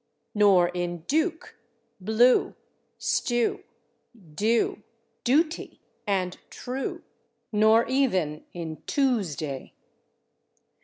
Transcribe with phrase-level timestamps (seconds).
[0.33, 1.49] Nor in /duke/,
[2.03, 2.55] /blue/,
[2.99, 3.61] /stew/,
[4.33, 4.81] /due/,
[5.23, 5.77] /duty/
[6.07, 7.03] and /true/.
[7.51, 9.73] Nor even in /Tuesday